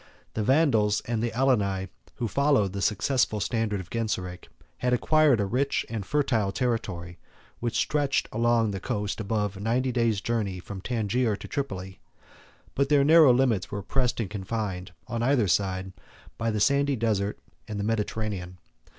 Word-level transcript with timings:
The 0.33 0.41
Vandals 0.41 1.01
and 1.01 1.23
Alani, 1.23 1.87
who 2.15 2.27
followed 2.27 2.73
the 2.73 2.81
successful 2.81 3.39
standard 3.39 3.79
of 3.79 3.91
Genseric, 3.91 4.47
had 4.79 4.93
acquired 4.93 5.39
a 5.39 5.45
rich 5.45 5.85
and 5.91 6.03
fertile 6.03 6.51
territory, 6.51 7.19
which 7.59 7.77
stretched 7.77 8.27
along 8.31 8.71
the 8.71 8.79
coast 8.79 9.19
above 9.21 9.59
ninety 9.61 9.91
days' 9.91 10.19
journey 10.19 10.57
from 10.59 10.81
Tangier 10.81 11.35
to 11.35 11.47
Tripoli; 11.47 11.99
but 12.73 12.89
their 12.89 13.03
narrow 13.03 13.31
limits 13.31 13.69
were 13.69 13.83
pressed 13.83 14.19
and 14.19 14.27
confined, 14.31 14.91
on 15.07 15.21
either 15.21 15.47
side, 15.47 15.93
by 16.35 16.49
the 16.49 16.59
sandy 16.59 16.95
desert 16.95 17.37
and 17.67 17.79
the 17.79 17.83
Mediterranean. 17.83 18.57